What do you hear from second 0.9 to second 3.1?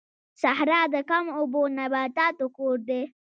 د کم اوبو نباتاتو کور دی